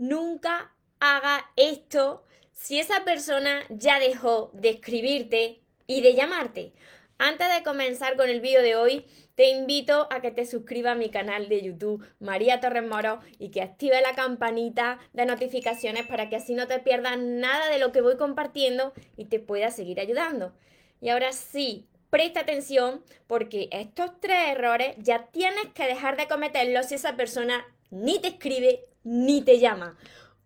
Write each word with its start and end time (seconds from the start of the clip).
nunca 0.00 0.72
haga 0.98 1.50
esto 1.56 2.24
si 2.52 2.80
esa 2.80 3.04
persona 3.04 3.60
ya 3.68 4.00
dejó 4.00 4.50
de 4.54 4.70
escribirte 4.70 5.60
y 5.86 6.00
de 6.00 6.14
llamarte. 6.14 6.72
Antes 7.18 7.54
de 7.54 7.62
comenzar 7.62 8.16
con 8.16 8.30
el 8.30 8.40
vídeo 8.40 8.62
de 8.62 8.76
hoy, 8.76 9.04
te 9.34 9.50
invito 9.50 10.08
a 10.10 10.22
que 10.22 10.30
te 10.30 10.46
suscribas 10.46 10.92
a 10.92 10.98
mi 10.98 11.10
canal 11.10 11.50
de 11.50 11.60
YouTube 11.60 12.02
María 12.18 12.60
Torres 12.60 12.86
Moro 12.86 13.20
y 13.38 13.50
que 13.50 13.60
active 13.60 14.00
la 14.00 14.14
campanita 14.14 14.98
de 15.12 15.26
notificaciones 15.26 16.06
para 16.06 16.30
que 16.30 16.36
así 16.36 16.54
no 16.54 16.66
te 16.66 16.78
pierdas 16.78 17.18
nada 17.18 17.68
de 17.68 17.78
lo 17.78 17.92
que 17.92 18.00
voy 18.00 18.16
compartiendo 18.16 18.94
y 19.18 19.26
te 19.26 19.38
pueda 19.38 19.70
seguir 19.70 20.00
ayudando. 20.00 20.54
Y 21.02 21.10
ahora 21.10 21.32
sí, 21.32 21.86
presta 22.08 22.40
atención 22.40 23.04
porque 23.26 23.68
estos 23.70 24.18
tres 24.18 24.48
errores 24.48 24.96
ya 24.98 25.26
tienes 25.26 25.66
que 25.74 25.86
dejar 25.86 26.16
de 26.16 26.26
cometerlos 26.26 26.86
si 26.86 26.94
esa 26.94 27.16
persona 27.16 27.66
ni 27.90 28.20
te 28.20 28.28
escribe 28.28 28.86
ni 29.02 29.42
te 29.42 29.58
llama. 29.58 29.96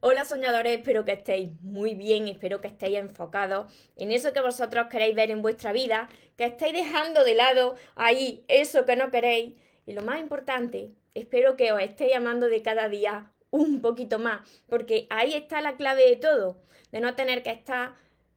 Hola 0.01 0.25
soñadores, 0.25 0.79
espero 0.79 1.05
que 1.05 1.13
estéis 1.13 1.51
muy 1.61 1.95
bien, 1.95 2.29
espero 2.29 2.61
que 2.61 2.69
estéis 2.69 2.99
enfocados 2.99 3.73
en 3.97 4.13
eso 4.13 4.33
que 4.33 4.41
vosotros 4.41 4.87
queréis 4.91 5.15
ver 5.15 5.31
en 5.31 5.43
vuestra 5.43 5.73
vida, 5.73 6.09
que 6.37 6.45
estéis 6.45 6.75
dejando 6.75 7.25
de 7.25 7.35
lado 7.35 7.77
ahí 7.95 8.45
eso 8.49 8.85
que 8.85 8.97
no 8.97 9.11
queréis. 9.11 9.55
Y 9.87 9.93
lo 9.93 10.03
más 10.03 10.21
importante, 10.21 10.93
espero 11.15 11.57
que 11.57 11.73
os 11.73 11.81
estéis 11.81 12.17
amando 12.17 12.49
de 12.49 12.63
cada 12.63 12.89
día 12.89 13.33
un 13.51 13.81
poquito 13.81 14.19
más, 14.19 14.41
porque 14.67 15.07
ahí 15.11 15.35
está 15.35 15.61
la 15.61 15.77
clave 15.77 16.09
de 16.09 16.17
todo, 16.17 16.59
de 16.93 17.01
no 17.01 17.15
tener 17.15 17.43
que 17.43 17.51
estar 17.51 17.95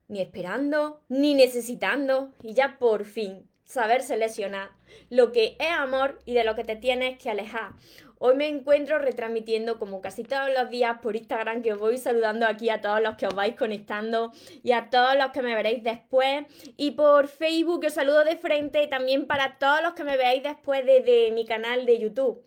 ni 0.07 0.21
esperando, 0.21 1.01
ni 1.09 1.33
necesitando, 1.33 2.33
y 2.43 2.53
ya 2.53 2.77
por 2.79 3.03
fin 3.03 3.49
saber 3.65 4.01
seleccionar 4.01 4.71
lo 5.09 5.31
que 5.31 5.57
es 5.59 5.71
amor 5.71 6.19
y 6.25 6.33
de 6.33 6.43
lo 6.43 6.55
que 6.55 6.63
te 6.63 6.75
tienes 6.75 7.17
que 7.17 7.29
alejar. 7.29 7.73
Hoy 8.19 8.35
me 8.35 8.47
encuentro 8.47 8.97
retransmitiendo 8.97 9.77
como 9.77 10.01
casi 10.01 10.23
todos 10.23 10.49
los 10.51 10.71
días 10.71 10.97
por 11.03 11.15
Instagram 11.15 11.61
que 11.61 11.73
os 11.73 11.79
voy 11.79 11.99
saludando 11.99 12.47
aquí 12.47 12.69
a 12.71 12.81
todos 12.81 12.99
los 12.99 13.15
que 13.15 13.27
os 13.27 13.35
vais 13.35 13.55
conectando 13.55 14.31
y 14.63 14.71
a 14.71 14.89
todos 14.89 15.15
los 15.15 15.31
que 15.31 15.43
me 15.43 15.53
veréis 15.53 15.83
después 15.83 16.45
y 16.77 16.91
por 16.91 17.27
Facebook 17.27 17.85
os 17.85 17.93
saludo 17.93 18.23
de 18.23 18.35
frente 18.35 18.87
también 18.87 19.27
para 19.27 19.59
todos 19.59 19.83
los 19.83 19.93
que 19.93 20.03
me 20.03 20.17
veáis 20.17 20.41
después 20.41 20.83
desde 20.83 21.31
mi 21.31 21.45
canal 21.45 21.85
de 21.85 21.99
YouTube. 21.99 22.43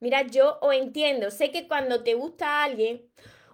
Mira, 0.00 0.22
yo 0.22 0.58
os 0.60 0.74
entiendo, 0.74 1.30
sé 1.30 1.52
que 1.52 1.68
cuando 1.68 2.02
te 2.02 2.14
gusta 2.14 2.64
alguien 2.64 3.02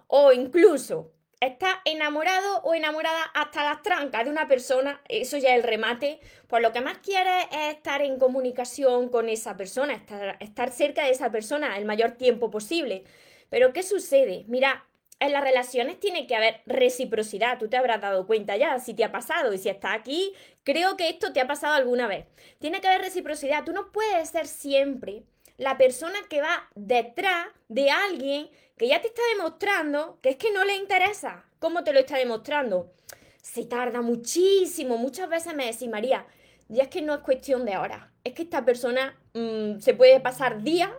o 0.07 0.31
incluso 0.31 1.11
estás 1.39 1.75
enamorado 1.85 2.61
o 2.63 2.73
enamorada 2.73 3.23
hasta 3.33 3.63
las 3.63 3.81
trancas 3.81 4.25
de 4.25 4.31
una 4.31 4.47
persona, 4.47 5.01
eso 5.07 5.37
ya 5.37 5.51
es 5.51 5.57
el 5.57 5.63
remate, 5.63 6.19
pues 6.47 6.61
lo 6.61 6.73
que 6.73 6.81
más 6.81 6.97
quieres 6.97 7.45
es 7.51 7.75
estar 7.75 8.01
en 8.01 8.19
comunicación 8.19 9.09
con 9.09 9.29
esa 9.29 9.55
persona, 9.55 9.93
estar, 9.93 10.37
estar 10.39 10.71
cerca 10.71 11.03
de 11.03 11.11
esa 11.11 11.31
persona 11.31 11.77
el 11.77 11.85
mayor 11.85 12.11
tiempo 12.11 12.51
posible. 12.51 13.03
Pero 13.49 13.73
¿qué 13.73 13.83
sucede? 13.83 14.43
Mira, 14.47 14.85
en 15.19 15.33
las 15.33 15.43
relaciones 15.43 15.99
tiene 15.99 16.27
que 16.27 16.35
haber 16.35 16.61
reciprocidad, 16.65 17.57
tú 17.57 17.67
te 17.67 17.77
habrás 17.77 18.01
dado 18.01 18.25
cuenta 18.25 18.55
ya 18.57 18.79
si 18.79 18.93
te 18.93 19.03
ha 19.03 19.11
pasado 19.11 19.53
y 19.53 19.57
si 19.57 19.69
estás 19.69 19.95
aquí, 19.95 20.33
creo 20.63 20.95
que 20.97 21.09
esto 21.09 21.33
te 21.33 21.41
ha 21.41 21.47
pasado 21.47 21.73
alguna 21.73 22.07
vez. 22.07 22.25
Tiene 22.59 22.79
que 22.79 22.87
haber 22.87 23.01
reciprocidad, 23.01 23.65
tú 23.65 23.73
no 23.73 23.91
puedes 23.91 24.29
ser 24.29 24.47
siempre 24.47 25.23
la 25.59 25.77
persona 25.77 26.17
que 26.29 26.41
va 26.41 26.69
detrás 26.73 27.47
de 27.67 27.91
alguien 27.91 28.49
que 28.77 28.87
ya 28.87 29.01
te 29.01 29.09
está 29.09 29.21
demostrando 29.35 30.17
que 30.21 30.29
es 30.29 30.35
que 30.37 30.51
no 30.51 30.63
le 30.63 30.75
interesa. 30.75 31.45
¿Cómo 31.59 31.83
te 31.83 31.91
lo 31.91 31.99
está 31.99 32.17
demostrando? 32.17 32.93
Se 33.41 33.65
tarda 33.65 34.01
muchísimo. 34.01 34.97
Muchas 34.97 35.29
veces 35.29 35.53
me 35.53 35.65
decís, 35.65 35.89
María, 35.89 36.25
ya 36.69 36.83
es 36.83 36.89
que 36.89 37.01
no 37.01 37.13
es 37.13 37.19
cuestión 37.19 37.65
de 37.65 37.73
ahora. 37.73 38.09
Es 38.23 38.33
que 38.33 38.43
esta 38.43 38.63
persona 38.63 39.19
mm, 39.33 39.79
se 39.79 39.93
puede 39.93 40.21
pasar 40.21 40.63
días 40.63 40.91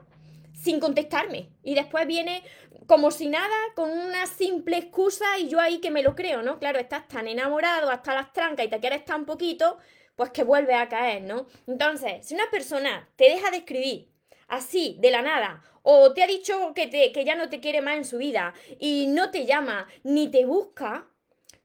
sin 0.52 0.78
contestarme. 0.78 1.48
Y 1.62 1.74
después 1.74 2.06
viene 2.06 2.42
como 2.86 3.10
si 3.12 3.28
nada, 3.28 3.56
con 3.74 3.88
una 3.90 4.26
simple 4.26 4.76
excusa 4.76 5.38
y 5.38 5.48
yo 5.48 5.58
ahí 5.58 5.78
que 5.78 5.90
me 5.90 6.02
lo 6.02 6.14
creo, 6.14 6.42
¿no? 6.42 6.58
Claro, 6.58 6.78
estás 6.78 7.08
tan 7.08 7.28
enamorado 7.28 7.88
hasta 7.88 8.14
las 8.14 8.32
trancas 8.34 8.66
y 8.66 8.68
te 8.68 8.80
quieres 8.80 9.06
tan 9.06 9.24
poquito, 9.24 9.78
pues 10.16 10.32
que 10.32 10.44
vuelve 10.44 10.74
a 10.74 10.88
caer, 10.88 11.22
¿no? 11.22 11.46
Entonces, 11.66 12.26
si 12.26 12.34
una 12.34 12.50
persona 12.50 13.08
te 13.16 13.24
deja 13.30 13.50
de 13.50 13.58
escribir 13.58 14.10
así, 14.50 14.96
de 15.00 15.10
la 15.10 15.22
nada, 15.22 15.62
o 15.82 16.12
te 16.12 16.22
ha 16.22 16.26
dicho 16.26 16.74
que, 16.74 16.86
te, 16.86 17.12
que 17.12 17.24
ya 17.24 17.34
no 17.34 17.48
te 17.48 17.60
quiere 17.60 17.80
más 17.80 17.96
en 17.96 18.04
su 18.04 18.18
vida 18.18 18.52
y 18.78 19.06
no 19.06 19.30
te 19.30 19.46
llama 19.46 19.88
ni 20.02 20.30
te 20.30 20.44
busca, 20.44 21.06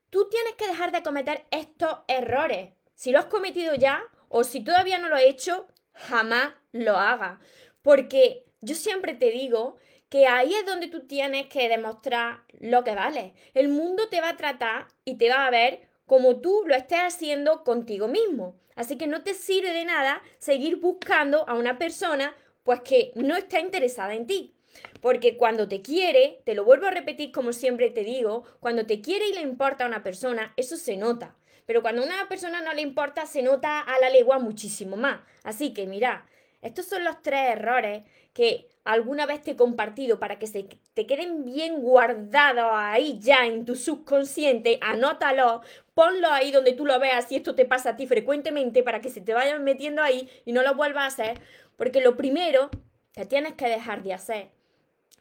tú 0.09 0.29
tienes 0.29 0.53
que 0.55 0.67
dejar 0.67 0.91
de 0.91 1.03
cometer 1.03 1.45
estos 1.51 1.99
errores. 2.07 2.69
Si 2.93 3.11
lo 3.11 3.19
has 3.19 3.25
cometido 3.25 3.75
ya 3.75 4.01
o 4.29 4.43
si 4.43 4.63
todavía 4.63 4.97
no 4.97 5.09
lo 5.09 5.15
has 5.15 5.23
hecho, 5.23 5.67
jamás 5.93 6.53
lo 6.71 6.97
hagas. 6.97 7.39
Porque 7.81 8.45
yo 8.61 8.75
siempre 8.75 9.13
te 9.13 9.31
digo 9.31 9.77
que 10.09 10.27
ahí 10.27 10.53
es 10.53 10.65
donde 10.65 10.87
tú 10.87 11.07
tienes 11.07 11.47
que 11.47 11.67
demostrar 11.67 12.43
lo 12.59 12.83
que 12.83 12.95
vale. 12.95 13.33
El 13.53 13.67
mundo 13.67 14.07
te 14.09 14.21
va 14.21 14.29
a 14.29 14.37
tratar 14.37 14.87
y 15.03 15.17
te 15.17 15.29
va 15.29 15.45
a 15.45 15.51
ver 15.51 15.89
como 16.05 16.39
tú 16.39 16.63
lo 16.65 16.75
estés 16.75 16.99
haciendo 16.99 17.63
contigo 17.63 18.07
mismo. 18.07 18.55
Así 18.75 18.97
que 18.97 19.07
no 19.07 19.23
te 19.23 19.33
sirve 19.33 19.73
de 19.73 19.85
nada 19.85 20.21
seguir 20.37 20.77
buscando 20.77 21.47
a 21.49 21.55
una 21.55 21.77
persona 21.77 22.35
pues 22.65 22.81
que 22.81 23.13
no 23.15 23.37
está 23.37 23.61
interesada 23.61 24.15
en 24.15 24.27
ti. 24.27 24.55
Porque 24.99 25.37
cuando 25.37 25.69
te 25.69 25.81
quiere, 25.81 26.41
te 26.45 26.55
lo 26.55 26.65
vuelvo 26.65 26.87
a 26.87 26.91
repetir 26.91 27.31
como 27.31 27.53
siempre 27.53 27.91
te 27.91 28.03
digo, 28.03 28.43
cuando 28.59 28.85
te 28.85 28.99
quiere 28.99 29.29
y 29.29 29.33
le 29.33 29.41
importa 29.41 29.85
a 29.85 29.87
una 29.87 30.03
persona, 30.03 30.51
eso 30.57 30.75
se 30.75 30.97
nota. 30.97 31.35
Pero 31.65 31.81
cuando 31.81 32.01
a 32.01 32.05
una 32.05 32.27
persona 32.27 32.61
no 32.61 32.73
le 32.73 32.81
importa, 32.81 33.25
se 33.27 33.41
nota 33.41 33.79
a 33.79 33.99
la 33.99 34.09
legua 34.09 34.39
muchísimo 34.39 34.97
más. 34.97 35.21
Así 35.43 35.73
que 35.73 35.85
mira, 35.85 36.25
estos 36.61 36.87
son 36.87 37.03
los 37.03 37.21
tres 37.21 37.51
errores 37.51 38.03
que 38.33 38.67
alguna 38.85 39.25
vez 39.25 39.41
te 39.41 39.51
he 39.51 39.55
compartido 39.55 40.19
para 40.19 40.39
que 40.39 40.47
se 40.47 40.63
te 40.93 41.05
queden 41.05 41.43
bien 41.43 41.81
guardados 41.81 42.71
ahí 42.71 43.19
ya 43.19 43.45
en 43.45 43.65
tu 43.65 43.75
subconsciente, 43.75 44.77
anótalo, 44.81 45.61
ponlo 45.93 46.29
ahí 46.29 46.51
donde 46.51 46.73
tú 46.73 46.85
lo 46.85 46.99
veas 46.99 47.27
si 47.27 47.35
esto 47.35 47.55
te 47.55 47.65
pasa 47.65 47.91
a 47.91 47.95
ti 47.97 48.07
frecuentemente 48.07 48.83
para 48.83 49.01
que 49.01 49.09
se 49.09 49.21
te 49.21 49.33
vayan 49.33 49.63
metiendo 49.63 50.01
ahí 50.01 50.29
y 50.45 50.53
no 50.53 50.61
lo 50.61 50.75
vuelvas 50.75 51.03
a 51.03 51.07
hacer, 51.07 51.41
porque 51.75 51.99
lo 51.99 52.15
primero 52.15 52.69
que 53.11 53.25
tienes 53.25 53.53
que 53.53 53.67
dejar 53.67 54.03
de 54.03 54.13
hacer 54.13 54.49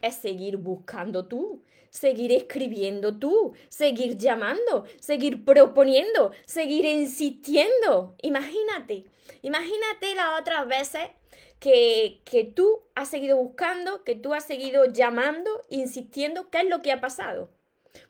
es 0.03 0.17
seguir 0.17 0.59
buscando 0.59 1.27
tú, 1.27 1.63
seguir 1.89 2.33
escribiendo 2.33 3.17
tú, 3.19 3.55
seguir 3.69 4.19
llamando, 4.19 4.85
seguir 5.01 5.45
proponiendo, 5.45 6.33
seguir 6.45 6.85
insistiendo. 6.85 8.15
Imagínate, 8.21 9.05
imagínate 9.41 10.15
las 10.15 10.41
otras 10.41 10.67
veces 10.67 11.09
que, 11.65 12.53
tú 12.55 12.83
has 12.95 13.09
seguido 13.09 13.39
buscando, 13.39 14.05
que 14.05 14.15
tú 14.15 14.35
has 14.35 14.45
seguido 14.45 14.85
llamando, 14.85 15.51
insistiendo, 15.71 16.51
¿qué 16.51 16.59
es 16.59 16.69
lo 16.69 16.83
que 16.83 16.93
ha 16.93 17.01
pasado? 17.01 17.49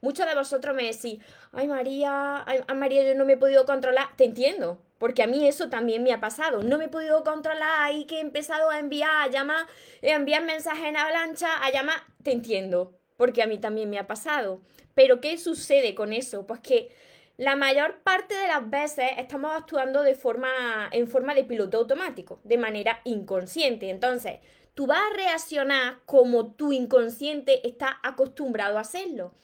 Muchos 0.00 0.26
de 0.26 0.34
vosotros 0.34 0.74
me 0.74 0.84
decís, 0.84 1.20
ay 1.52 1.68
María, 1.68 2.42
ay 2.46 2.62
María, 2.74 3.04
yo 3.04 3.14
no 3.14 3.24
me 3.24 3.34
he 3.34 3.36
podido 3.36 3.64
controlar. 3.64 4.08
Te 4.16 4.24
entiendo, 4.24 4.82
porque 4.98 5.22
a 5.22 5.26
mí 5.28 5.46
eso 5.46 5.68
también 5.68 6.02
me 6.02 6.12
ha 6.12 6.20
pasado. 6.20 6.62
No 6.62 6.78
me 6.78 6.86
he 6.86 6.88
podido 6.88 7.22
controlar 7.22 7.92
y 7.92 8.06
que 8.06 8.16
he 8.16 8.20
empezado 8.20 8.70
a 8.70 8.80
enviar, 8.80 9.28
a 9.28 9.28
llamar, 9.28 9.66
a 10.02 10.06
enviar 10.08 10.42
mensajes 10.42 10.86
en 10.86 10.96
avalancha, 10.96 11.62
a 11.62 11.70
llamar. 11.70 12.02
Te 12.24 12.32
entiendo, 12.32 12.98
porque 13.16 13.42
a 13.42 13.46
mí 13.46 13.58
también 13.58 13.88
me 13.88 13.98
ha 13.98 14.06
pasado. 14.06 14.62
Pero 14.94 15.20
¿qué 15.20 15.38
sucede 15.38 15.94
con 15.94 16.12
eso? 16.12 16.46
Pues 16.46 16.60
que 16.60 16.90
la 17.36 17.56
mayor 17.56 18.00
parte 18.02 18.34
de 18.34 18.46
las 18.46 18.68
veces 18.70 19.10
estamos 19.18 19.52
actuando 19.54 20.02
de 20.02 20.14
forma, 20.14 20.88
en 20.92 21.08
forma 21.08 21.34
de 21.34 21.44
piloto 21.44 21.78
automático, 21.78 22.40
de 22.44 22.58
manera 22.58 23.00
inconsciente. 23.04 23.90
Entonces, 23.90 24.38
tú 24.74 24.86
vas 24.86 25.00
a 25.00 25.16
reaccionar 25.16 25.98
como 26.06 26.52
tu 26.52 26.72
inconsciente 26.72 27.66
está 27.66 27.98
acostumbrado 28.02 28.78
a 28.78 28.82
hacerlo. 28.82 29.34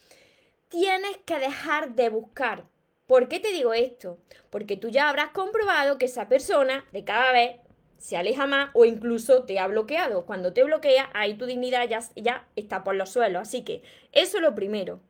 Tienes 0.69 1.17
que 1.25 1.39
dejar 1.41 1.95
de 1.97 2.11
buscar. 2.11 2.65
¿Por 3.09 3.27
qué 3.27 3.41
te 3.41 3.53
digo 3.53 3.75
esto? 3.75 4.19
Porque 4.51 4.77
tú 4.77 4.89
ya 4.89 5.09
habrás 5.09 5.31
comprobado 5.31 5.99
que 5.99 6.07
esa 6.07 6.29
persona 6.29 6.85
de 6.93 7.05
cada 7.05 7.33
vez 7.33 7.57
se 7.99 8.17
aleja 8.17 8.47
más 8.47 8.71
o 8.73 8.85
incluso 8.85 9.43
te 9.43 9.59
ha 9.59 9.67
bloqueado. 9.67 10.27
Cuando 10.27 10.53
te 10.53 10.63
bloquea, 10.63 11.11
ahí 11.13 11.35
tu 11.35 11.45
dignidad 11.45 11.89
ya, 11.89 12.01
ya 12.15 12.47
está 12.55 12.85
por 12.85 12.95
los 12.95 13.11
suelos. 13.11 13.43
Así 13.43 13.63
que 13.65 13.83
eso 14.13 14.37
es 14.37 14.43
lo 14.45 14.55
primero. 14.55 15.01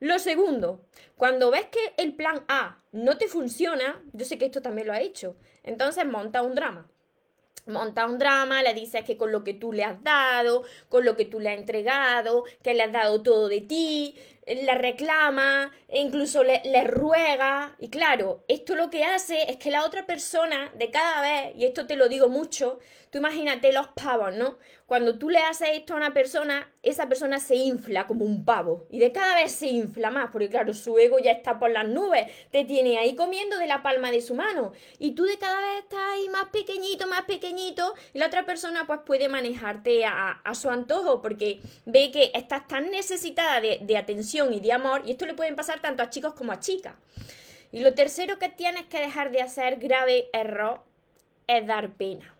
Lo 0.00 0.18
segundo, 0.18 0.86
cuando 1.16 1.50
ves 1.50 1.66
que 1.66 1.94
el 1.96 2.14
plan 2.14 2.44
A 2.48 2.80
no 2.92 3.18
te 3.18 3.26
funciona, 3.26 4.00
yo 4.12 4.24
sé 4.24 4.38
que 4.38 4.46
esto 4.46 4.62
también 4.62 4.86
lo 4.86 4.92
ha 4.92 5.00
hecho, 5.00 5.36
entonces 5.64 6.06
monta 6.06 6.42
un 6.42 6.54
drama. 6.54 6.88
Monta 7.66 8.06
un 8.06 8.18
drama, 8.18 8.62
le 8.62 8.72
dices 8.72 9.04
que 9.04 9.18
con 9.18 9.30
lo 9.30 9.44
que 9.44 9.52
tú 9.52 9.72
le 9.72 9.84
has 9.84 10.02
dado, 10.02 10.62
con 10.88 11.04
lo 11.04 11.16
que 11.16 11.26
tú 11.26 11.38
le 11.38 11.50
has 11.50 11.58
entregado, 11.58 12.44
que 12.62 12.72
le 12.72 12.84
has 12.84 12.92
dado 12.92 13.22
todo 13.22 13.48
de 13.48 13.60
ti, 13.60 14.14
le 14.46 14.74
reclama, 14.74 15.70
e 15.86 16.00
incluso 16.00 16.42
le, 16.42 16.62
le, 16.64 16.84
ruega. 16.84 17.76
Y 17.78 17.90
claro, 17.90 18.42
esto 18.48 18.74
lo 18.74 18.88
que 18.88 19.04
hace 19.04 19.50
es 19.50 19.58
que 19.58 19.70
la 19.70 19.84
otra 19.84 20.06
persona 20.06 20.72
de 20.76 20.90
cada 20.90 21.20
vez, 21.20 21.56
y 21.56 21.66
esto 21.66 21.86
te 21.86 21.96
lo 21.96 22.08
digo 22.08 22.30
mucho, 22.30 22.78
tú 23.10 23.18
imagínate 23.18 23.70
los 23.72 23.88
pavos, 23.88 24.34
¿no? 24.34 24.56
Cuando 24.88 25.18
tú 25.18 25.28
le 25.28 25.36
haces 25.40 25.68
esto 25.74 25.92
a 25.92 25.98
una 25.98 26.14
persona, 26.14 26.72
esa 26.82 27.10
persona 27.10 27.40
se 27.40 27.56
infla 27.56 28.06
como 28.06 28.24
un 28.24 28.46
pavo. 28.46 28.86
Y 28.88 28.98
de 28.98 29.12
cada 29.12 29.34
vez 29.34 29.52
se 29.52 29.66
infla 29.66 30.10
más, 30.10 30.30
porque 30.30 30.48
claro, 30.48 30.72
su 30.72 30.96
ego 30.98 31.18
ya 31.18 31.32
está 31.32 31.58
por 31.58 31.70
las 31.70 31.86
nubes, 31.86 32.26
te 32.50 32.64
tiene 32.64 32.96
ahí 32.96 33.14
comiendo 33.14 33.58
de 33.58 33.66
la 33.66 33.82
palma 33.82 34.10
de 34.10 34.22
su 34.22 34.34
mano. 34.34 34.72
Y 34.98 35.10
tú 35.10 35.24
de 35.24 35.36
cada 35.36 35.60
vez 35.60 35.82
estás 35.82 36.00
ahí 36.14 36.30
más 36.30 36.46
pequeñito, 36.48 37.06
más 37.06 37.26
pequeñito, 37.26 37.92
y 38.14 38.18
la 38.18 38.28
otra 38.28 38.46
persona 38.46 38.86
pues 38.86 39.00
puede 39.04 39.28
manejarte 39.28 40.06
a, 40.06 40.30
a 40.42 40.54
su 40.54 40.70
antojo, 40.70 41.20
porque 41.20 41.60
ve 41.84 42.10
que 42.10 42.30
estás 42.32 42.66
tan 42.66 42.90
necesitada 42.90 43.60
de, 43.60 43.80
de 43.82 43.98
atención 43.98 44.54
y 44.54 44.60
de 44.60 44.72
amor, 44.72 45.02
y 45.04 45.10
esto 45.10 45.26
le 45.26 45.34
pueden 45.34 45.54
pasar 45.54 45.80
tanto 45.82 46.02
a 46.02 46.08
chicos 46.08 46.32
como 46.32 46.50
a 46.52 46.60
chicas. 46.60 46.94
Y 47.72 47.80
lo 47.80 47.92
tercero 47.92 48.38
que 48.38 48.48
tienes 48.48 48.86
que 48.86 49.00
dejar 49.00 49.32
de 49.32 49.42
hacer, 49.42 49.76
grave 49.76 50.30
error, 50.32 50.80
es 51.46 51.66
dar 51.66 51.90
pena. 51.90 52.37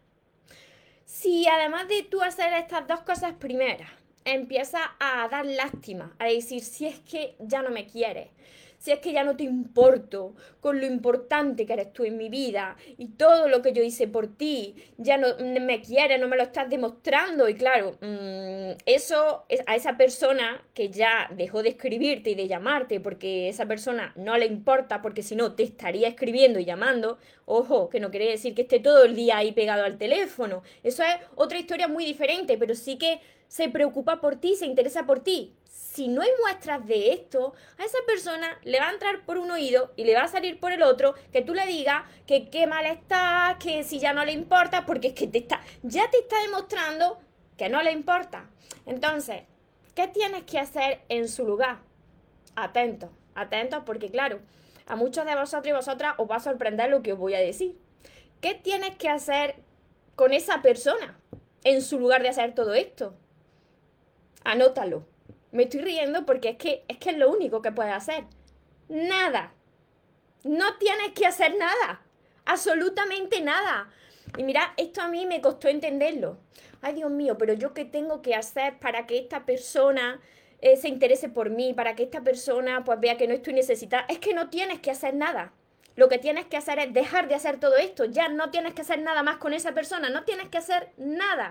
Si 1.08 1.48
además 1.48 1.88
de 1.88 2.02
tú 2.02 2.20
hacer 2.20 2.52
estas 2.52 2.86
dos 2.86 3.00
cosas 3.00 3.32
primeras, 3.32 3.90
empieza 4.34 4.78
a 4.98 5.28
dar 5.28 5.46
lástima, 5.46 6.14
a 6.18 6.26
decir, 6.26 6.62
si 6.62 6.86
es 6.86 6.98
que 7.00 7.36
ya 7.40 7.62
no 7.62 7.70
me 7.70 7.86
quieres, 7.86 8.28
si 8.78 8.92
es 8.92 9.00
que 9.00 9.12
ya 9.12 9.24
no 9.24 9.36
te 9.36 9.42
importo 9.44 10.34
con 10.60 10.80
lo 10.80 10.86
importante 10.86 11.66
que 11.66 11.72
eres 11.72 11.92
tú 11.92 12.04
en 12.04 12.16
mi 12.16 12.28
vida 12.28 12.76
y 12.96 13.08
todo 13.08 13.48
lo 13.48 13.60
que 13.60 13.72
yo 13.72 13.82
hice 13.82 14.06
por 14.06 14.36
ti, 14.36 14.76
ya 14.96 15.16
no 15.16 15.28
me 15.38 15.80
quieres, 15.82 16.20
no 16.20 16.28
me 16.28 16.36
lo 16.36 16.44
estás 16.44 16.70
demostrando 16.70 17.48
y 17.48 17.54
claro, 17.54 17.96
mmm, 18.00 18.78
eso 18.86 19.44
a 19.66 19.76
esa 19.76 19.96
persona 19.96 20.62
que 20.74 20.90
ya 20.90 21.28
dejó 21.34 21.62
de 21.62 21.70
escribirte 21.70 22.30
y 22.30 22.34
de 22.34 22.48
llamarte 22.48 23.00
porque 23.00 23.48
esa 23.48 23.66
persona 23.66 24.12
no 24.16 24.36
le 24.38 24.46
importa 24.46 25.02
porque 25.02 25.22
si 25.22 25.34
no 25.34 25.54
te 25.54 25.64
estaría 25.64 26.08
escribiendo 26.08 26.60
y 26.60 26.64
llamando, 26.64 27.18
ojo, 27.46 27.88
que 27.88 28.00
no 28.00 28.10
quiere 28.10 28.30
decir 28.30 28.54
que 28.54 28.62
esté 28.62 28.78
todo 28.78 29.04
el 29.04 29.16
día 29.16 29.38
ahí 29.38 29.52
pegado 29.52 29.84
al 29.84 29.98
teléfono, 29.98 30.62
eso 30.84 31.02
es 31.02 31.16
otra 31.34 31.58
historia 31.58 31.88
muy 31.88 32.04
diferente, 32.04 32.56
pero 32.56 32.74
sí 32.74 32.96
que 32.96 33.20
se 33.48 33.68
preocupa 33.68 34.20
por 34.20 34.36
ti, 34.36 34.54
se 34.54 34.66
interesa 34.66 35.06
por 35.06 35.20
ti 35.20 35.54
si 35.98 36.06
no 36.06 36.22
hay 36.22 36.30
muestras 36.40 36.86
de 36.86 37.12
esto, 37.12 37.54
a 37.76 37.84
esa 37.84 37.98
persona 38.06 38.56
le 38.62 38.78
va 38.78 38.88
a 38.88 38.92
entrar 38.92 39.24
por 39.24 39.36
un 39.36 39.50
oído 39.50 39.92
y 39.96 40.04
le 40.04 40.14
va 40.14 40.22
a 40.22 40.28
salir 40.28 40.60
por 40.60 40.70
el 40.70 40.82
otro 40.82 41.14
que 41.32 41.42
tú 41.42 41.54
le 41.54 41.66
digas 41.66 42.04
que 42.24 42.50
qué 42.50 42.68
mal 42.68 42.86
está, 42.86 43.56
que 43.60 43.82
si 43.82 43.98
ya 43.98 44.12
no 44.12 44.24
le 44.24 44.30
importa, 44.30 44.86
porque 44.86 45.08
es 45.08 45.14
que 45.14 45.26
te 45.26 45.38
está, 45.38 45.60
ya 45.82 46.08
te 46.08 46.18
está 46.18 46.40
demostrando 46.42 47.18
que 47.56 47.68
no 47.68 47.82
le 47.82 47.90
importa. 47.90 48.48
Entonces, 48.86 49.42
¿qué 49.96 50.06
tienes 50.06 50.44
que 50.44 50.60
hacer 50.60 51.00
en 51.08 51.28
su 51.28 51.44
lugar? 51.44 51.78
Atentos, 52.54 53.10
atentos, 53.34 53.82
porque 53.84 54.08
claro, 54.08 54.38
a 54.86 54.94
muchos 54.94 55.26
de 55.26 55.34
vosotros 55.34 55.66
y 55.66 55.72
vosotras 55.72 56.14
os 56.18 56.30
va 56.30 56.36
a 56.36 56.40
sorprender 56.40 56.90
lo 56.90 57.02
que 57.02 57.14
os 57.14 57.18
voy 57.18 57.34
a 57.34 57.40
decir. 57.40 57.76
¿Qué 58.40 58.54
tienes 58.54 58.94
que 58.96 59.08
hacer 59.08 59.56
con 60.14 60.32
esa 60.32 60.62
persona 60.62 61.18
en 61.64 61.82
su 61.82 61.98
lugar 61.98 62.22
de 62.22 62.28
hacer 62.28 62.54
todo 62.54 62.74
esto? 62.74 63.16
Anótalo 64.44 65.04
me 65.50 65.64
estoy 65.64 65.80
riendo 65.80 66.26
porque 66.26 66.50
es 66.50 66.56
que, 66.56 66.84
es 66.88 66.98
que 66.98 67.10
es 67.10 67.18
lo 67.18 67.30
único 67.30 67.62
que 67.62 67.72
puedes 67.72 67.92
hacer. 67.92 68.24
Nada. 68.88 69.52
No 70.44 70.76
tienes 70.78 71.12
que 71.12 71.26
hacer 71.26 71.56
nada. 71.56 72.02
Absolutamente 72.44 73.40
nada. 73.40 73.90
Y 74.36 74.42
mira, 74.42 74.74
esto 74.76 75.02
a 75.02 75.08
mí 75.08 75.26
me 75.26 75.40
costó 75.40 75.68
entenderlo. 75.68 76.38
Ay, 76.80 76.94
Dios 76.94 77.10
mío, 77.10 77.36
pero 77.38 77.54
yo 77.54 77.74
qué 77.74 77.84
tengo 77.84 78.22
que 78.22 78.34
hacer 78.34 78.78
para 78.78 79.06
que 79.06 79.18
esta 79.18 79.44
persona 79.44 80.20
eh, 80.60 80.76
se 80.76 80.88
interese 80.88 81.28
por 81.28 81.50
mí, 81.50 81.74
para 81.74 81.94
que 81.94 82.04
esta 82.04 82.22
persona 82.22 82.84
pues 82.84 83.00
vea 83.00 83.16
que 83.16 83.26
no 83.26 83.34
estoy 83.34 83.54
necesitada. 83.54 84.04
Es 84.08 84.18
que 84.18 84.34
no 84.34 84.50
tienes 84.50 84.80
que 84.80 84.90
hacer 84.90 85.14
nada. 85.14 85.52
Lo 85.98 86.08
que 86.08 86.18
tienes 86.18 86.46
que 86.46 86.56
hacer 86.56 86.78
es 86.78 86.92
dejar 86.92 87.26
de 87.26 87.34
hacer 87.34 87.58
todo 87.58 87.76
esto. 87.76 88.04
Ya 88.04 88.28
no 88.28 88.50
tienes 88.50 88.72
que 88.72 88.82
hacer 88.82 89.02
nada 89.02 89.24
más 89.24 89.38
con 89.38 89.52
esa 89.52 89.74
persona. 89.74 90.08
No 90.10 90.22
tienes 90.22 90.48
que 90.48 90.58
hacer 90.58 90.92
nada. 90.96 91.50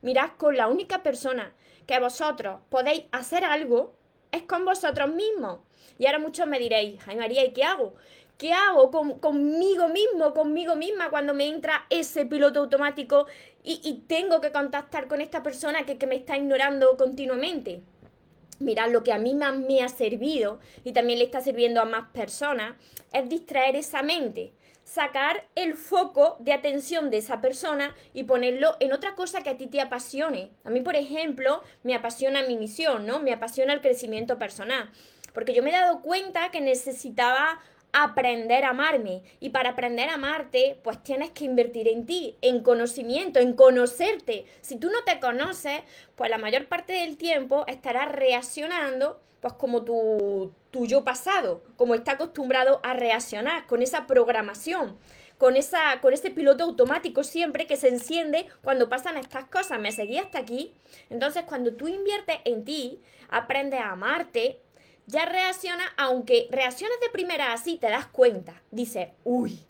Mirad, 0.00 0.30
con 0.38 0.56
la 0.56 0.68
única 0.68 1.02
persona 1.02 1.52
que 1.86 2.00
vosotros 2.00 2.60
podéis 2.70 3.04
hacer 3.12 3.44
algo 3.44 3.94
es 4.30 4.44
con 4.44 4.64
vosotros 4.64 5.10
mismos. 5.10 5.58
Y 5.98 6.06
ahora 6.06 6.20
muchos 6.20 6.46
me 6.46 6.58
diréis, 6.58 7.02
ay 7.06 7.16
María, 7.16 7.44
¿y 7.44 7.52
qué 7.52 7.64
hago? 7.64 7.92
¿Qué 8.38 8.54
hago 8.54 8.90
conmigo 9.20 9.88
mismo, 9.88 10.32
conmigo 10.32 10.74
misma 10.74 11.10
cuando 11.10 11.34
me 11.34 11.46
entra 11.46 11.84
ese 11.90 12.24
piloto 12.24 12.60
automático 12.60 13.26
y, 13.62 14.04
tengo 14.08 14.40
que 14.40 14.52
contactar 14.52 15.06
con 15.06 15.20
esta 15.20 15.42
persona 15.42 15.84
que, 15.84 15.98
que 15.98 16.06
me 16.06 16.16
está 16.16 16.38
ignorando 16.38 16.96
continuamente? 16.96 17.82
Mirad, 18.62 18.90
lo 18.90 19.02
que 19.02 19.12
a 19.12 19.18
mí 19.18 19.34
más 19.34 19.56
me 19.56 19.82
ha 19.82 19.88
servido 19.88 20.60
y 20.84 20.92
también 20.92 21.18
le 21.18 21.26
está 21.26 21.40
sirviendo 21.40 21.80
a 21.80 21.84
más 21.84 22.08
personas 22.10 22.74
es 23.12 23.28
distraer 23.28 23.76
esa 23.76 24.02
mente 24.02 24.54
sacar 24.84 25.48
el 25.54 25.74
foco 25.74 26.36
de 26.40 26.52
atención 26.52 27.08
de 27.10 27.18
esa 27.18 27.40
persona 27.40 27.94
y 28.12 28.24
ponerlo 28.24 28.76
en 28.80 28.92
otra 28.92 29.14
cosa 29.14 29.42
que 29.42 29.50
a 29.50 29.56
ti 29.56 29.66
te 29.66 29.80
apasione. 29.80 30.50
A 30.64 30.70
mí, 30.70 30.80
por 30.80 30.96
ejemplo, 30.96 31.62
me 31.82 31.94
apasiona 31.94 32.42
mi 32.42 32.56
misión, 32.56 33.06
¿no? 33.06 33.20
Me 33.20 33.32
apasiona 33.32 33.72
el 33.72 33.80
crecimiento 33.80 34.38
personal. 34.38 34.90
Porque 35.32 35.54
yo 35.54 35.62
me 35.62 35.70
he 35.70 35.72
dado 35.72 36.02
cuenta 36.02 36.50
que 36.50 36.60
necesitaba 36.60 37.60
aprender 37.92 38.64
a 38.64 38.70
amarme. 38.70 39.22
Y 39.40 39.50
para 39.50 39.70
aprender 39.70 40.08
a 40.08 40.14
amarte, 40.14 40.78
pues 40.82 41.02
tienes 41.02 41.30
que 41.30 41.44
invertir 41.44 41.88
en 41.88 42.06
ti, 42.06 42.36
en 42.40 42.62
conocimiento, 42.62 43.38
en 43.38 43.52
conocerte. 43.52 44.46
Si 44.60 44.76
tú 44.76 44.90
no 44.90 45.04
te 45.04 45.20
conoces, 45.20 45.82
pues 46.16 46.30
la 46.30 46.38
mayor 46.38 46.66
parte 46.66 46.92
del 46.92 47.16
tiempo 47.16 47.64
estarás 47.66 48.10
reaccionando 48.10 49.20
pues 49.40 49.54
como 49.54 49.82
tu, 49.82 50.52
yo 50.72 51.02
pasado, 51.02 51.64
como 51.76 51.96
está 51.96 52.12
acostumbrado 52.12 52.80
a 52.84 52.94
reaccionar 52.94 53.66
con 53.66 53.82
esa 53.82 54.06
programación 54.06 54.96
con, 55.36 55.56
esa, 55.56 56.00
con 56.00 56.12
ese 56.12 56.30
piloto 56.30 56.62
automático 56.62 57.24
siempre 57.24 57.66
que 57.66 57.76
se 57.76 57.88
enciende 57.88 58.46
cuando 58.62 58.88
pasan 58.88 59.16
estas 59.16 59.46
cosas. 59.46 59.80
Me 59.80 59.90
seguí 59.90 60.18
hasta 60.18 60.38
aquí. 60.38 60.72
Entonces, 61.10 61.42
cuando 61.42 61.74
tú 61.74 61.88
inviertes 61.88 62.36
en 62.44 62.64
ti, 62.64 63.02
aprendes 63.28 63.80
a 63.80 63.90
amarte, 63.90 64.60
ya 65.12 65.26
reacciona, 65.26 65.84
aunque 65.98 66.48
reacciones 66.50 66.98
de 67.00 67.10
primera 67.10 67.52
así, 67.52 67.76
te 67.76 67.90
das 67.90 68.06
cuenta. 68.06 68.62
Dice, 68.70 69.12
uy, 69.24 69.60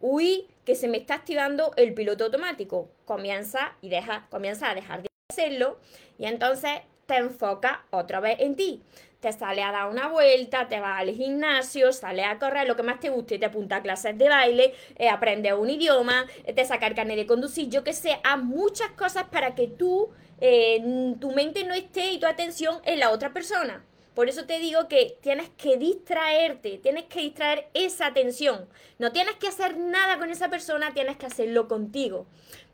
uy, 0.00 0.48
que 0.64 0.74
se 0.74 0.88
me 0.88 0.96
está 0.96 1.14
activando 1.14 1.72
el 1.76 1.92
piloto 1.92 2.24
automático. 2.24 2.88
Comienza 3.04 3.76
y 3.82 3.90
deja, 3.90 4.26
comienza 4.30 4.70
a 4.70 4.74
dejar 4.74 5.02
de 5.02 5.08
hacerlo 5.28 5.78
y 6.18 6.24
entonces 6.24 6.80
te 7.04 7.16
enfoca 7.16 7.84
otra 7.90 8.20
vez 8.20 8.40
en 8.40 8.56
ti. 8.56 8.82
Te 9.20 9.32
sale 9.32 9.62
a 9.62 9.70
dar 9.70 9.90
una 9.90 10.08
vuelta, 10.08 10.66
te 10.68 10.80
vas 10.80 10.98
al 10.98 11.10
gimnasio, 11.10 11.92
sale 11.92 12.24
a 12.24 12.38
correr, 12.38 12.66
lo 12.66 12.74
que 12.74 12.82
más 12.82 13.00
te 13.00 13.10
guste, 13.10 13.38
te 13.38 13.44
apunta 13.44 13.76
a 13.76 13.82
clases 13.82 14.16
de 14.16 14.30
baile, 14.30 14.72
eh, 14.96 15.10
aprendes 15.10 15.52
un 15.52 15.68
idioma, 15.68 16.24
eh, 16.44 16.54
te 16.54 16.64
saca 16.64 16.86
el 16.86 16.94
carnet 16.94 17.16
de 17.16 17.26
conducir, 17.26 17.68
yo 17.68 17.84
que 17.84 17.92
sé, 17.92 18.18
haz 18.24 18.38
muchas 18.38 18.92
cosas 18.92 19.24
para 19.24 19.54
que 19.54 19.66
tú, 19.66 20.08
eh, 20.40 21.14
tu 21.20 21.32
mente 21.32 21.64
no 21.64 21.74
esté 21.74 22.12
y 22.12 22.18
tu 22.18 22.26
atención 22.26 22.78
en 22.84 22.98
la 22.98 23.10
otra 23.10 23.34
persona. 23.34 23.84
Por 24.20 24.28
eso 24.28 24.44
te 24.44 24.58
digo 24.58 24.86
que 24.86 25.16
tienes 25.22 25.48
que 25.56 25.78
distraerte, 25.78 26.76
tienes 26.76 27.04
que 27.04 27.20
distraer 27.20 27.68
esa 27.72 28.04
atención. 28.04 28.68
No 28.98 29.12
tienes 29.12 29.36
que 29.36 29.48
hacer 29.48 29.78
nada 29.78 30.18
con 30.18 30.28
esa 30.28 30.50
persona, 30.50 30.92
tienes 30.92 31.16
que 31.16 31.24
hacerlo 31.24 31.68
contigo 31.68 32.26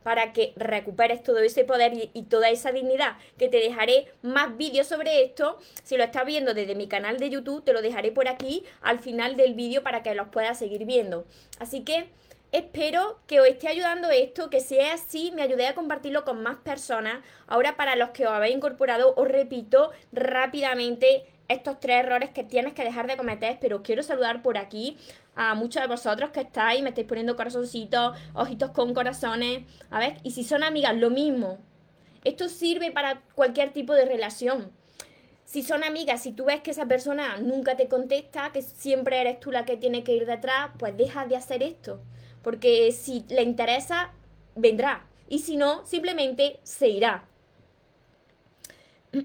para 0.02 0.32
que 0.32 0.54
recuperes 0.56 1.22
todo 1.22 1.38
ese 1.38 1.64
poder 1.64 2.10
y, 2.12 2.22
toda 2.24 2.50
esa 2.50 2.72
dignidad, 2.72 3.16
que 3.38 3.48
te 3.48 3.58
dejaré 3.58 4.08
más 4.22 4.56
vídeos 4.56 4.88
sobre 4.88 5.22
esto. 5.22 5.60
Si 5.84 5.96
lo 5.96 6.02
estás 6.02 6.26
viendo 6.26 6.52
desde 6.52 6.74
mi 6.74 6.88
canal 6.88 7.18
de 7.18 7.30
YouTube, 7.30 7.62
te 7.62 7.72
lo 7.72 7.80
dejaré 7.80 8.10
por 8.10 8.26
aquí 8.26 8.64
al 8.82 8.98
final 8.98 9.36
del 9.36 9.54
vídeo 9.54 9.84
para 9.84 10.02
que 10.02 10.16
los 10.16 10.26
puedas 10.26 10.58
seguir 10.58 10.84
viendo. 10.84 11.26
Así 11.60 11.84
que 11.84 12.08
espero 12.50 13.20
que 13.28 13.38
os 13.38 13.46
esté 13.46 13.68
ayudando 13.68 14.10
esto, 14.10 14.50
que 14.50 14.58
sea 14.58 14.94
así, 14.94 15.30
me 15.32 15.42
ayudé 15.42 15.68
a 15.68 15.76
compartirlo 15.76 16.24
con 16.24 16.42
más 16.42 16.56
personas. 16.56 17.24
Ahora 17.46 17.76
para 17.76 17.94
los 17.94 18.10
que 18.10 18.26
os 18.26 18.32
habéis 18.32 18.56
incorporado, 18.56 19.14
os 19.14 19.28
repito 19.28 19.92
rápidamente 20.10 21.24
estos 21.48 21.80
tres 21.80 22.04
errores 22.04 22.30
que 22.30 22.44
tienes 22.44 22.74
que 22.74 22.84
dejar 22.84 23.06
de 23.06 23.16
cometer, 23.16 23.58
pero 23.60 23.82
quiero 23.82 24.02
saludar 24.02 24.42
por 24.42 24.58
aquí 24.58 24.96
a 25.34 25.54
muchos 25.54 25.82
de 25.82 25.88
vosotros 25.88 26.30
que 26.30 26.40
estáis, 26.40 26.82
me 26.82 26.88
estáis 26.88 27.06
poniendo 27.06 27.36
corazoncitos, 27.36 28.16
ojitos 28.34 28.70
con 28.70 28.94
corazones, 28.94 29.64
a 29.90 29.98
ver, 29.98 30.18
y 30.22 30.32
si 30.32 30.44
son 30.44 30.62
amigas, 30.62 30.96
lo 30.96 31.10
mismo. 31.10 31.58
Esto 32.24 32.48
sirve 32.48 32.90
para 32.90 33.22
cualquier 33.34 33.72
tipo 33.72 33.92
de 33.94 34.04
relación. 34.04 34.72
Si 35.44 35.62
son 35.62 35.84
amigas, 35.84 36.22
si 36.22 36.32
tú 36.32 36.46
ves 36.46 36.60
que 36.60 36.72
esa 36.72 36.86
persona 36.86 37.36
nunca 37.36 37.76
te 37.76 37.86
contesta, 37.86 38.50
que 38.50 38.62
siempre 38.62 39.20
eres 39.20 39.38
tú 39.38 39.52
la 39.52 39.64
que 39.64 39.76
tiene 39.76 40.02
que 40.02 40.12
ir 40.12 40.26
detrás, 40.26 40.70
pues 40.76 40.96
deja 40.96 41.26
de 41.26 41.36
hacer 41.36 41.62
esto. 41.62 42.00
Porque 42.42 42.90
si 42.90 43.24
le 43.28 43.42
interesa, 43.42 44.10
vendrá. 44.56 45.06
Y 45.28 45.40
si 45.40 45.56
no, 45.56 45.86
simplemente 45.86 46.58
se 46.64 46.88
irá. 46.88 47.28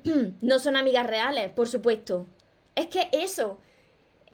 no 0.42 0.60
son 0.60 0.76
amigas 0.76 1.08
reales, 1.08 1.50
por 1.52 1.68
supuesto. 1.68 2.28
Es 2.76 2.88
que 2.88 3.10
eso, 3.12 3.60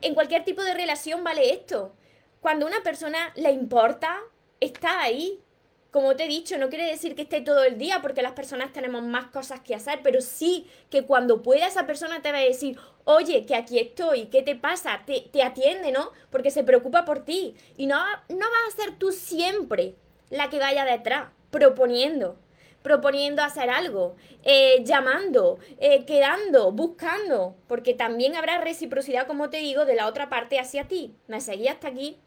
en 0.01 0.13
cualquier 0.13 0.43
tipo 0.43 0.61
de 0.61 0.73
relación 0.73 1.23
vale 1.23 1.53
esto. 1.53 1.93
Cuando 2.39 2.65
una 2.65 2.81
persona 2.83 3.31
le 3.35 3.51
importa, 3.51 4.19
está 4.59 5.01
ahí. 5.01 5.41
como 5.91 6.15
te 6.15 6.25
he 6.25 6.27
dicho, 6.27 6.57
no 6.57 6.69
quiere 6.69 6.85
decir 6.85 7.15
que 7.15 7.23
esté 7.23 7.41
todo 7.41 7.63
el 7.63 7.77
día 7.77 8.01
porque 8.01 8.21
las 8.21 8.33
personas 8.33 8.71
tenemos 8.71 9.01
más 9.03 9.27
cosas 9.27 9.61
que 9.61 9.73
hacer, 9.73 10.01
pero 10.03 10.21
sí 10.21 10.67
que 10.91 11.03
cuando 11.03 11.41
pueda 11.41 11.65
esa 11.65 11.87
persona 11.87 12.21
te 12.21 12.31
va 12.31 12.37
a 12.37 12.41
decir, 12.41 12.77
oye, 13.05 13.45
que 13.45 13.55
aquí 13.55 13.79
estoy, 13.79 14.25
¿qué 14.25 14.43
te 14.43 14.55
pasa? 14.55 15.01
Te, 15.05 15.21
te 15.21 15.41
atiende, 15.41 15.91
¿no? 15.91 16.11
Porque 16.29 16.51
se 16.51 16.63
preocupa 16.63 17.05
por 17.05 17.25
ti. 17.25 17.55
Y 17.77 17.87
no, 17.87 17.97
no 18.29 18.37
vas 18.37 18.73
a 18.73 18.83
ser 18.83 18.99
tú 18.99 19.11
siempre 19.11 19.95
la 20.29 20.49
que 20.49 20.59
vaya 20.59 20.85
detrás, 20.85 21.29
proponiendo 21.49 22.37
proponiendo 22.87 23.43
hacer 23.43 23.69
algo, 23.69 24.15
eh, 24.43 24.81
llamando, 24.85 25.59
eh, 25.77 26.05
quedando, 26.05 26.71
buscando, 26.71 27.53
porque 27.67 27.93
también 27.93 28.37
habrá 28.37 28.61
reciprocidad, 28.61 29.27
como 29.27 29.49
te 29.49 29.57
digo, 29.57 29.83
de 29.83 29.95
la 29.95 30.07
otra 30.07 30.29
parte 30.29 30.57
hacia 30.57 30.87
ti. 30.87 31.13
¿Me 31.27 31.41
seguí 31.41 31.67
hasta 31.67 31.89
aquí? 31.89 32.17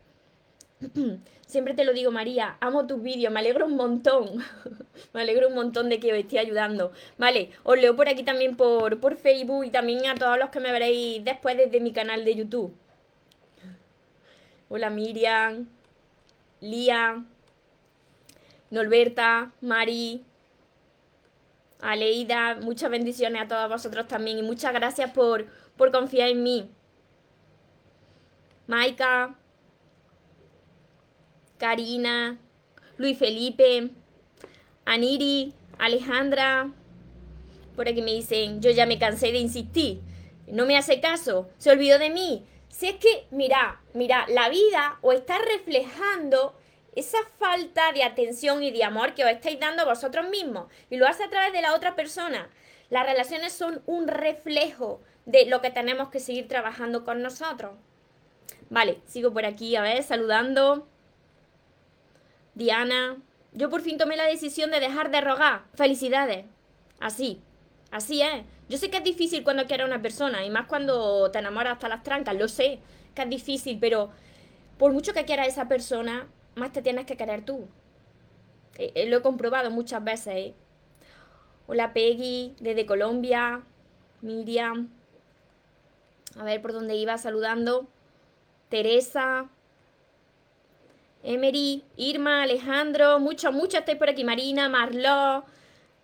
Siempre 1.47 1.73
te 1.73 1.87
lo 1.87 1.95
digo, 1.95 2.11
María, 2.11 2.59
amo 2.61 2.87
tus 2.87 3.03
vídeos, 3.03 3.33
me 3.33 3.41
alegro 3.41 3.65
un 3.65 3.77
montón. 3.77 4.45
me 5.15 5.23
alegro 5.23 5.49
un 5.49 5.55
montón 5.55 5.89
de 5.89 5.99
que 5.99 6.13
os 6.13 6.19
esté 6.19 6.39
ayudando. 6.39 6.93
Vale, 7.17 7.53
os 7.63 7.79
leo 7.79 7.97
por 7.97 8.11
aquí 8.11 8.23
también 8.23 8.55
por, 8.55 9.01
por 9.01 9.17
Facebook 9.17 9.65
y 9.65 9.71
también 9.71 10.07
a 10.07 10.15
todos 10.15 10.39
los 10.39 10.51
que 10.51 10.61
me 10.61 10.73
veréis 10.73 11.25
después 11.25 11.57
desde 11.57 11.81
mi 11.81 11.93
canal 11.93 12.23
de 12.27 12.35
YouTube. 12.35 12.75
Hola 14.69 14.91
Miriam, 14.91 15.69
Lía, 16.61 17.25
Norberta, 18.71 19.53
Mari, 19.63 20.23
Aleida, 21.83 22.57
muchas 22.57 22.91
bendiciones 22.91 23.43
a 23.43 23.49
todos 23.49 23.69
vosotros 23.69 24.07
también 24.07 24.39
y 24.39 24.43
muchas 24.43 24.73
gracias 24.73 25.11
por, 25.13 25.47
por 25.77 25.91
confiar 25.91 26.29
en 26.29 26.43
mí. 26.43 26.71
Maika, 28.67 29.35
Karina, 31.59 32.39
Luis 32.97 33.19
Felipe, 33.19 33.91
Aniri, 34.85 35.55
Alejandra. 35.79 36.71
Por 37.75 37.89
aquí 37.89 38.03
me 38.03 38.13
dicen, 38.13 38.61
yo 38.61 38.71
ya 38.71 38.87
me 38.87 38.99
cansé 38.99 39.33
de 39.33 39.39
insistir. 39.39 40.01
No 40.47 40.67
me 40.67 40.77
hace 40.77 41.01
caso, 41.01 41.49
se 41.59 41.71
olvidó 41.71 41.99
de 41.99 42.11
mí. 42.11 42.45
Si 42.69 42.87
es 42.87 42.97
que, 42.97 43.27
mira, 43.31 43.81
mira, 43.95 44.27
la 44.29 44.49
vida 44.49 44.99
o 45.01 45.13
está 45.13 45.39
reflejando 45.39 46.55
esa 46.95 47.19
falta 47.39 47.93
de 47.93 48.03
atención 48.03 48.63
y 48.63 48.71
de 48.71 48.85
amor 48.85 49.15
que 49.15 49.25
os 49.25 49.31
estáis 49.31 49.61
dando 49.61 49.85
vosotros 49.85 50.29
mismos 50.29 50.67
y 50.91 50.97
lo 50.97 51.07
hace 51.07 51.25
a 51.25 51.31
través 51.31 51.53
de 51.53 51.63
la 51.63 51.75
otra 51.75 51.95
persona. 51.95 52.49
Las 52.89 53.07
relaciones 53.07 53.53
son 53.53 53.83
un 53.87 54.09
reflejo 54.09 55.01
de 55.25 55.47
lo 55.47 55.61
que 55.61 55.71
tenemos 55.71 56.09
que 56.09 56.19
seguir 56.19 56.49
trabajando 56.49 57.05
con 57.05 57.23
nosotros. 57.23 57.73
Vale, 58.69 59.01
sigo 59.07 59.33
por 59.33 59.45
aquí, 59.45 59.77
a 59.77 59.83
ver, 59.83 60.03
saludando. 60.03 60.89
Diana, 62.55 63.17
yo 63.53 63.71
por 63.71 63.83
fin 63.83 63.99
tomé 63.99 64.17
la 64.17 64.27
decisión 64.27 64.71
de 64.71 64.81
dejar 64.81 65.11
de 65.11 65.21
rogar. 65.21 65.63
Felicidades. 65.75 66.47
Así, 66.99 67.41
así 67.91 68.23
es. 68.23 68.45
Yo 68.69 68.79
sé 68.79 68.91
que 68.91 68.99
es 68.99 69.05
difícil 69.05 69.45
cuando 69.45 69.67
quieres 69.67 69.85
a 69.85 69.89
una 69.89 70.03
persona 70.03 70.45
y 70.45 70.51
más 70.51 70.67
cuando 70.67 71.31
te 71.31 71.39
enamoras 71.39 71.75
hasta 71.75 71.89
las 71.89 72.03
trancas, 72.03 72.37
lo 72.37 72.49
sé 72.49 72.81
que 73.15 73.23
es 73.23 73.31
difícil, 73.31 73.79
pero 73.81 74.11
por 74.79 74.93
mucho 74.93 75.13
que 75.13 75.25
quieras 75.25 75.47
a 75.47 75.51
esa 75.51 75.69
persona, 75.69 76.29
más 76.55 76.73
te 76.73 76.83
tienes 76.83 77.07
que 77.07 77.17
querer 77.17 77.45
tú. 77.45 77.69
Eh, 78.79 78.93
eh, 78.95 79.07
lo 79.07 79.19
he 79.19 79.23
comprobado 79.23 79.71
muchas 79.71 80.03
veces. 80.03 80.35
¿eh? 80.35 80.55
Hola 81.67 81.93
Peggy, 81.93 82.55
desde 82.61 82.87
Colombia. 82.87 83.63
Miriam. 84.23 84.89
A 86.37 86.45
ver 86.45 86.61
por 86.63 86.73
dónde 86.73 86.95
iba 86.97 87.19
saludando. 87.19 87.87
Teresa. 88.69 89.49
Emery, 91.23 91.85
Irma, 91.97 92.45
Alejandro, 92.45 93.21
mucho, 93.21 93.53
mucho 93.53 93.79
estáis 93.79 93.99
por 93.99 94.09
aquí. 94.09 94.25
Marina, 94.25 94.69
Marlo. 94.69 95.45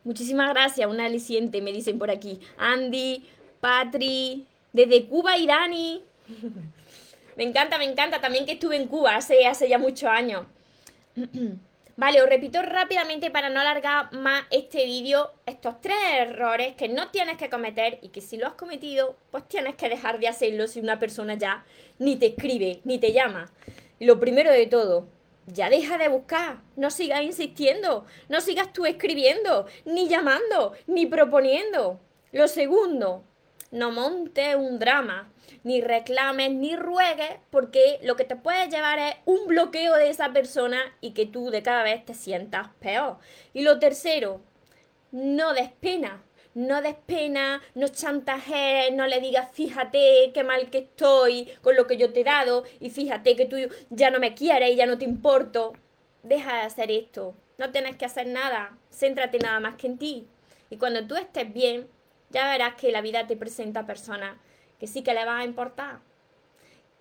Muchísimas 0.04 0.50
gracias, 0.50 0.88
una 0.88 1.06
aliciente, 1.06 1.60
me 1.62 1.72
dicen 1.72 1.98
por 1.98 2.10
aquí. 2.10 2.38
Andy, 2.58 3.24
Patri, 3.60 4.46
desde 4.72 5.06
Cuba 5.06 5.36
y 5.36 5.46
Dani. 5.46 6.02
Me 7.36 7.44
encanta, 7.44 7.78
me 7.78 7.84
encanta. 7.84 8.20
También 8.20 8.46
que 8.46 8.52
estuve 8.52 8.76
en 8.76 8.88
Cuba 8.88 9.16
hace, 9.16 9.46
hace 9.46 9.68
ya 9.68 9.78
muchos 9.78 10.08
años. 10.10 10.46
Vale, 11.98 12.20
os 12.20 12.28
repito 12.28 12.60
rápidamente 12.60 13.30
para 13.30 13.48
no 13.48 13.58
alargar 13.58 14.12
más 14.12 14.44
este 14.50 14.84
vídeo, 14.84 15.32
estos 15.46 15.80
tres 15.80 15.96
errores 16.18 16.74
que 16.74 16.88
no 16.88 17.08
tienes 17.10 17.38
que 17.38 17.48
cometer 17.48 17.98
y 18.02 18.10
que 18.10 18.20
si 18.20 18.36
lo 18.36 18.46
has 18.46 18.52
cometido, 18.52 19.16
pues 19.30 19.48
tienes 19.48 19.76
que 19.76 19.88
dejar 19.88 20.18
de 20.20 20.28
hacerlo 20.28 20.66
si 20.66 20.80
una 20.80 20.98
persona 20.98 21.34
ya 21.34 21.64
ni 21.98 22.16
te 22.16 22.26
escribe, 22.26 22.80
ni 22.84 22.98
te 22.98 23.12
llama. 23.12 23.50
lo 23.98 24.20
primero 24.20 24.52
de 24.52 24.66
todo, 24.66 25.08
ya 25.46 25.70
deja 25.70 25.96
de 25.96 26.08
buscar, 26.08 26.58
no 26.76 26.90
sigas 26.90 27.22
insistiendo, 27.22 28.04
no 28.28 28.42
sigas 28.42 28.74
tú 28.74 28.84
escribiendo, 28.84 29.66
ni 29.86 30.06
llamando, 30.06 30.74
ni 30.86 31.06
proponiendo. 31.06 31.98
Lo 32.30 32.46
segundo, 32.46 33.24
no 33.70 33.90
montes 33.90 34.54
un 34.54 34.78
drama 34.78 35.30
ni 35.66 35.80
reclames, 35.80 36.52
ni 36.52 36.76
ruegues, 36.76 37.38
porque 37.50 37.99
lo 38.02 38.14
que 38.14 38.25
te 38.25 38.37
puede 38.37 38.68
llevar 38.68 38.99
es 39.00 39.16
un 39.25 39.49
bloqueo 39.49 39.96
de 39.96 40.11
esa 40.11 40.32
persona 40.32 40.78
y 41.00 41.11
que 41.11 41.26
tú 41.26 41.50
de 41.50 41.62
cada 41.62 41.82
vez 41.82 42.04
te 42.04 42.14
sientas 42.14 42.68
peor. 42.78 43.18
Y 43.52 43.62
lo 43.62 43.80
tercero, 43.80 44.40
no 45.11 45.54
des 45.54 45.70
pena. 45.73 46.23
No 46.54 46.80
des 46.80 46.94
pena, 46.94 47.61
no 47.75 47.88
chantajees, 47.88 48.90
no 48.94 49.06
le 49.06 49.20
digas, 49.20 49.50
fíjate 49.52 50.30
qué 50.32 50.42
mal 50.42 50.70
que 50.70 50.78
estoy 50.78 51.52
con 51.61 51.76
lo 51.76 51.87
que 51.87 51.99
yo 51.99 52.14
te 52.14 52.20
he 52.20 52.25
dado 52.25 52.64
y 52.80 52.88
fíjate 52.88 53.37
que 53.37 53.44
tú 53.44 53.56
ya 53.90 54.11
no 54.11 54.20
me 54.20 54.35
quieres 54.35 54.70
y 54.70 54.76
ya 54.76 54.87
no 54.87 54.96
te 54.96 55.04
importo. 55.04 55.75
Deja 56.23 56.54
de 56.56 56.62
hacer 56.62 56.90
esto. 56.90 57.35
No 57.58 57.73
tienes 57.73 57.96
que 57.96 58.06
hacer 58.06 58.28
nada. 58.28 58.78
Céntrate 58.90 59.38
nada 59.38 59.61
más 59.61 59.75
que 59.75 59.87
en 59.87 59.99
ti. 59.99 60.28
Y 60.70 60.78
cuando 60.78 61.06
tú 61.06 61.16
estés 61.16 61.52
bien, 61.52 61.88
ya 62.30 62.49
verás 62.49 62.75
que 62.75 62.92
la 62.92 63.00
vida 63.00 63.26
te 63.26 63.37
presenta 63.37 63.87
personas 63.87 64.37
que 64.78 64.87
sí 64.87 65.02
que 65.02 65.14
le 65.14 65.25
van 65.25 65.40
a 65.40 65.45
importar, 65.45 66.00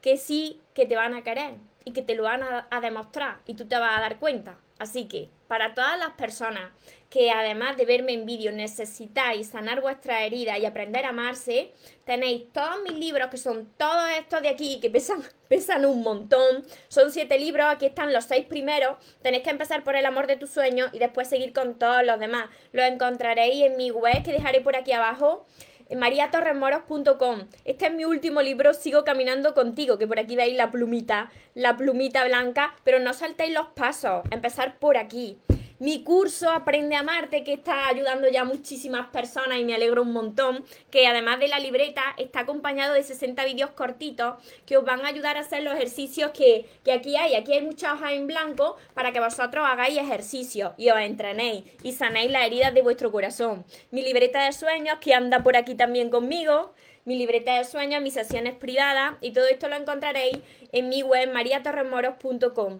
que 0.02 0.18
sí 0.18 0.62
que 0.74 0.86
te 0.86 0.96
van 0.96 1.14
a 1.14 1.24
querer 1.24 1.56
y 1.84 1.92
que 1.92 2.02
te 2.02 2.16
lo 2.16 2.24
van 2.24 2.42
a, 2.44 2.82
demostrar 2.82 3.40
y 3.46 3.54
tú 3.56 3.66
te 3.66 3.78
vas 3.78 3.98
a 3.98 4.02
dar 4.02 4.20
cuenta. 4.20 4.58
Así 4.80 5.06
que, 5.08 5.30
para 5.48 5.74
todas 5.74 5.98
las 6.00 6.12
personas 6.12 6.72
que 7.10 7.32
además 7.32 7.78
de 7.78 7.86
verme 7.86 8.12
en 8.12 8.26
vídeo 8.26 8.52
necesitáis 8.52 9.48
sanar 9.48 9.80
vuestra 9.80 10.26
herida 10.26 10.58
y 10.58 10.66
aprender 10.66 11.06
a 11.06 11.10
amarse, 11.10 11.72
tenéis 12.04 12.52
todos 12.52 12.82
mis 12.84 13.00
libros, 13.00 13.30
que 13.30 13.38
son 13.38 13.72
todos 13.78 14.10
estos 14.20 14.42
de 14.42 14.50
aquí, 14.50 14.80
que 14.82 14.90
pesan, 14.90 15.24
pesan 15.48 15.86
un 15.86 16.04
montón. 16.04 16.66
Son 16.90 17.12
siete 17.12 17.40
libros, 17.40 17.68
aquí 17.70 17.86
están 17.86 18.12
los 18.12 18.26
seis 18.26 18.46
primeros. 18.46 18.98
Tenéis 19.22 19.44
que 19.44 19.50
empezar 19.50 19.84
por 19.86 19.96
el 19.96 20.06
amor 20.06 20.28
de 20.28 20.36
tus 20.36 20.50
sueños 20.50 20.90
y 20.92 21.00
después 21.00 21.30
seguir 21.30 21.54
con 21.54 21.80
todos 21.80 22.04
los 22.04 22.20
demás. 22.20 22.50
Los 22.74 22.86
encontraréis 22.86 23.64
en 23.64 23.78
mi 23.78 23.92
web, 23.92 24.22
que 24.24 24.34
dejaré 24.34 24.60
por 24.60 24.76
aquí 24.76 24.92
abajo 24.92 25.46
mariatorremoros.com. 25.94 27.48
Este 27.66 27.88
es 27.88 27.94
mi 27.94 28.06
último 28.06 28.42
libro, 28.42 28.74
Sigo 28.74 29.04
caminando 29.04 29.54
contigo, 29.54 29.98
que 29.98 30.08
por 30.08 30.20
aquí 30.20 30.36
veis 30.36 30.56
la 30.56 30.72
plumita, 30.72 31.32
la 31.54 31.78
plumita 31.78 32.24
blanca, 32.26 32.76
pero 32.84 33.00
no 33.00 33.14
saltéis 33.14 33.54
los 33.54 33.68
pasos, 33.68 34.24
empezar 34.32 34.78
por 34.80 34.98
aquí 34.98 35.38
mi 35.80 36.04
curso 36.04 36.50
Aprende 36.50 36.96
a 36.96 37.00
Amarte, 37.00 37.44
que 37.44 37.54
está 37.54 37.88
ayudando 37.88 38.30
ya 38.30 38.46
muchísimas 38.46 39.08
personas 39.08 39.60
y 39.60 39.66
me 39.66 39.76
alegro 39.76 40.04
un 40.04 40.14
montón, 40.14 40.64
que 40.90 41.08
además 41.08 41.40
de 41.40 41.48
la 41.48 41.60
libreta 41.60 42.02
está 42.18 42.42
acompañado 42.42 42.94
de 42.94 43.04
60 43.04 43.44
vídeos 43.46 43.72
cortitos 43.72 44.36
que 44.66 44.78
os 44.78 44.86
van 44.86 45.06
a 45.06 45.10
ayudar 45.10 45.38
a 45.38 45.42
hacer 45.42 45.64
los 45.64 45.76
ejercicios 45.76 46.32
que, 46.32 46.66
que 46.84 46.94
aquí 46.94 47.16
hay. 47.18 47.36
Aquí 47.36 47.54
hay 47.54 47.62
muchas 47.62 47.94
hojas 47.94 48.14
en 48.14 48.28
blanco 48.28 48.78
para 48.94 49.12
que 49.12 49.20
vosotros 49.20 49.66
hagáis 49.68 49.98
ejercicios 49.98 50.74
y 50.78 50.90
os 50.90 51.00
entrenéis 51.00 51.66
y 51.84 51.92
sanéis 51.92 52.32
las 52.32 52.46
heridas 52.46 52.74
de 52.74 52.82
vuestro 52.82 53.12
corazón. 53.12 53.66
Mi 53.92 54.02
libreta 54.02 54.46
de 54.46 54.54
sueños, 54.54 54.98
que 55.00 55.14
anda 55.14 55.44
por 55.44 55.58
aquí 55.58 55.76
también 55.76 56.10
conmigo, 56.10 56.74
mi 57.06 57.18
libreta 57.18 57.58
de 57.58 57.64
sueños, 57.66 58.02
mis 58.02 58.14
sesiones 58.14 58.56
privadas 58.56 59.16
y 59.22 59.32
todo 59.32 59.46
esto 59.48 59.68
lo 59.68 59.76
encontraréis 59.76 60.40
en 60.72 60.90
mi 60.90 61.04
web 61.04 61.32
mariatorremoros.com. 61.32 62.80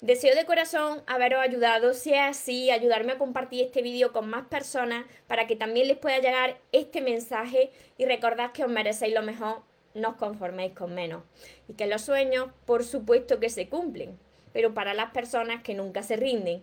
Deseo 0.00 0.34
de 0.34 0.46
corazón 0.46 1.02
haberos 1.06 1.40
ayudado, 1.40 1.92
si 1.92 2.14
es 2.14 2.20
así, 2.20 2.70
ayudarme 2.70 3.12
a 3.12 3.18
compartir 3.18 3.66
este 3.66 3.82
vídeo 3.82 4.12
con 4.12 4.30
más 4.30 4.46
personas 4.46 5.04
para 5.26 5.46
que 5.46 5.56
también 5.56 5.88
les 5.88 5.98
pueda 5.98 6.18
llegar 6.20 6.58
este 6.72 7.02
mensaje 7.02 7.70
y 7.98 8.06
recordad 8.06 8.52
que 8.52 8.64
os 8.64 8.70
merecéis 8.70 9.12
lo 9.12 9.20
mejor, 9.20 9.60
no 9.92 10.10
os 10.10 10.16
conforméis 10.16 10.72
con 10.72 10.94
menos. 10.94 11.22
Y 11.68 11.74
que 11.74 11.86
los 11.86 12.00
sueños, 12.00 12.48
por 12.64 12.82
supuesto 12.82 13.40
que 13.40 13.50
se 13.50 13.68
cumplen, 13.68 14.18
pero 14.54 14.72
para 14.72 14.94
las 14.94 15.10
personas 15.10 15.62
que 15.62 15.74
nunca 15.74 16.02
se 16.02 16.16
rinden. 16.16 16.62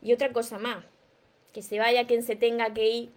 Y 0.00 0.12
otra 0.12 0.32
cosa 0.32 0.56
más, 0.58 0.84
que 1.52 1.62
se 1.62 1.80
vaya 1.80 2.06
quien 2.06 2.22
se 2.22 2.36
tenga 2.36 2.72
que 2.72 2.88
ir 2.88 3.10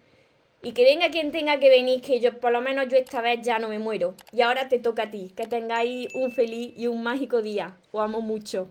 y 0.60 0.72
que 0.72 0.82
venga 0.82 1.10
quien 1.10 1.30
tenga 1.30 1.60
que 1.60 1.70
venir, 1.70 2.00
que 2.00 2.18
yo 2.18 2.40
por 2.40 2.50
lo 2.50 2.62
menos 2.62 2.88
yo 2.88 2.96
esta 2.96 3.20
vez 3.20 3.42
ya 3.42 3.60
no 3.60 3.68
me 3.68 3.78
muero. 3.78 4.16
Y 4.32 4.40
ahora 4.40 4.68
te 4.68 4.80
toca 4.80 5.04
a 5.04 5.10
ti, 5.12 5.32
que 5.36 5.46
tengáis 5.46 6.12
un 6.16 6.32
feliz 6.32 6.74
y 6.76 6.88
un 6.88 7.04
mágico 7.04 7.42
día. 7.42 7.78
Os 7.92 8.02
amo 8.02 8.20
mucho. 8.20 8.68